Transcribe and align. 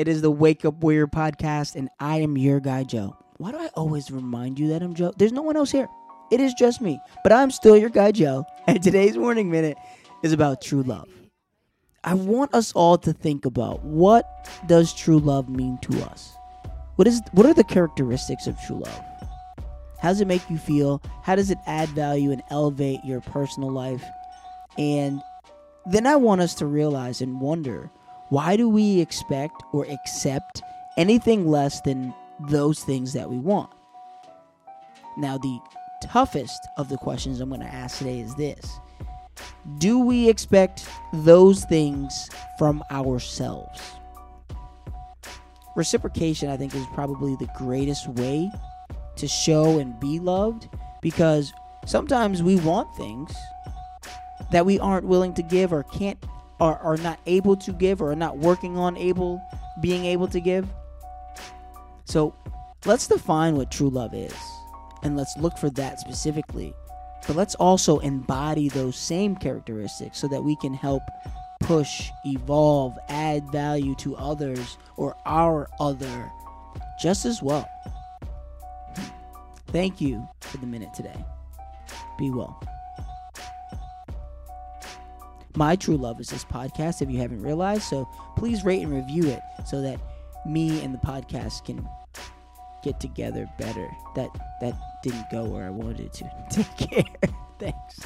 It 0.00 0.08
is 0.08 0.22
the 0.22 0.30
Wake 0.30 0.64
Up 0.64 0.76
Warrior 0.76 1.06
podcast, 1.08 1.74
and 1.74 1.90
I 2.00 2.20
am 2.20 2.38
your 2.38 2.58
guy, 2.58 2.84
Joe. 2.84 3.14
Why 3.36 3.50
do 3.52 3.58
I 3.58 3.66
always 3.74 4.10
remind 4.10 4.58
you 4.58 4.68
that 4.68 4.82
I'm 4.82 4.94
Joe? 4.94 5.12
There's 5.18 5.30
no 5.30 5.42
one 5.42 5.58
else 5.58 5.70
here. 5.70 5.88
It 6.30 6.40
is 6.40 6.54
just 6.54 6.80
me, 6.80 6.98
but 7.22 7.32
I'm 7.32 7.50
still 7.50 7.76
your 7.76 7.90
guy, 7.90 8.10
Joe. 8.10 8.46
And 8.66 8.82
today's 8.82 9.18
Morning 9.18 9.50
Minute 9.50 9.76
is 10.22 10.32
about 10.32 10.62
true 10.62 10.82
love. 10.84 11.06
I 12.02 12.14
want 12.14 12.54
us 12.54 12.72
all 12.72 12.96
to 12.96 13.12
think 13.12 13.44
about 13.44 13.84
what 13.84 14.24
does 14.66 14.94
true 14.94 15.18
love 15.18 15.50
mean 15.50 15.76
to 15.82 16.02
us? 16.04 16.32
What 16.96 17.06
is 17.06 17.20
what 17.32 17.44
are 17.44 17.52
the 17.52 17.62
characteristics 17.62 18.46
of 18.46 18.58
true 18.62 18.78
love? 18.78 19.04
How 20.00 20.08
does 20.08 20.22
it 20.22 20.28
make 20.28 20.48
you 20.48 20.56
feel? 20.56 21.02
How 21.22 21.34
does 21.34 21.50
it 21.50 21.58
add 21.66 21.90
value 21.90 22.32
and 22.32 22.42
elevate 22.48 23.00
your 23.04 23.20
personal 23.20 23.70
life? 23.70 24.02
And 24.78 25.20
then 25.84 26.06
I 26.06 26.16
want 26.16 26.40
us 26.40 26.54
to 26.54 26.64
realize 26.64 27.20
and 27.20 27.38
wonder 27.38 27.90
why 28.30 28.56
do 28.56 28.68
we 28.68 29.00
expect 29.00 29.62
or 29.72 29.84
accept 29.86 30.62
anything 30.96 31.48
less 31.48 31.80
than 31.80 32.14
those 32.48 32.82
things 32.82 33.12
that 33.12 33.28
we 33.28 33.38
want? 33.38 33.70
Now, 35.16 35.36
the 35.36 35.58
toughest 36.00 36.66
of 36.76 36.88
the 36.88 36.96
questions 36.96 37.40
I'm 37.40 37.48
going 37.48 37.60
to 37.60 37.66
ask 37.66 37.98
today 37.98 38.20
is 38.20 38.34
this 38.36 38.78
Do 39.78 39.98
we 39.98 40.28
expect 40.28 40.88
those 41.12 41.64
things 41.64 42.30
from 42.56 42.84
ourselves? 42.90 43.80
Reciprocation, 45.74 46.50
I 46.50 46.56
think, 46.56 46.74
is 46.74 46.86
probably 46.94 47.34
the 47.36 47.48
greatest 47.58 48.08
way 48.08 48.50
to 49.16 49.26
show 49.26 49.80
and 49.80 49.98
be 49.98 50.20
loved 50.20 50.68
because 51.02 51.52
sometimes 51.84 52.44
we 52.44 52.56
want 52.56 52.94
things 52.96 53.34
that 54.52 54.64
we 54.64 54.78
aren't 54.78 55.06
willing 55.06 55.34
to 55.34 55.42
give 55.42 55.72
or 55.72 55.82
can't 55.84 56.18
or 56.60 56.78
are 56.78 56.96
not 56.98 57.18
able 57.26 57.56
to 57.56 57.72
give 57.72 58.02
or 58.02 58.12
are 58.12 58.16
not 58.16 58.38
working 58.38 58.76
on 58.76 58.96
able 58.96 59.40
being 59.80 60.04
able 60.04 60.28
to 60.28 60.40
give. 60.40 60.68
So 62.04 62.34
let's 62.84 63.06
define 63.06 63.56
what 63.56 63.70
true 63.70 63.90
love 63.90 64.14
is 64.14 64.34
and 65.02 65.16
let's 65.16 65.36
look 65.38 65.56
for 65.56 65.70
that 65.70 66.00
specifically. 66.00 66.74
But 67.26 67.36
let's 67.36 67.54
also 67.56 67.98
embody 67.98 68.68
those 68.68 68.96
same 68.96 69.36
characteristics 69.36 70.18
so 70.18 70.28
that 70.28 70.42
we 70.42 70.56
can 70.56 70.74
help 70.74 71.02
push, 71.60 72.10
evolve, 72.24 72.98
add 73.08 73.50
value 73.50 73.94
to 73.96 74.16
others 74.16 74.78
or 74.96 75.16
our 75.26 75.68
other 75.78 76.30
just 77.00 77.24
as 77.24 77.42
well. 77.42 77.68
Thank 79.68 80.00
you 80.00 80.28
for 80.40 80.58
the 80.58 80.66
minute 80.66 80.92
today. 80.94 81.24
Be 82.18 82.30
well. 82.30 82.60
My 85.56 85.76
True 85.76 85.96
Love 85.96 86.20
is 86.20 86.28
this 86.28 86.44
podcast, 86.44 87.02
if 87.02 87.10
you 87.10 87.18
haven't 87.18 87.42
realized. 87.42 87.82
So 87.82 88.08
please 88.36 88.64
rate 88.64 88.82
and 88.82 88.92
review 88.92 89.28
it 89.28 89.40
so 89.66 89.80
that 89.82 90.00
me 90.46 90.82
and 90.82 90.94
the 90.94 90.98
podcast 90.98 91.64
can 91.64 91.86
get 92.82 93.00
together 93.00 93.48
better. 93.58 93.88
That 94.14 94.30
that 94.60 94.74
didn't 95.02 95.30
go 95.30 95.44
where 95.44 95.66
I 95.66 95.70
wanted 95.70 96.00
it 96.00 96.12
to. 96.14 96.30
Take 96.50 96.90
care. 96.90 97.30
Thanks. 97.58 98.00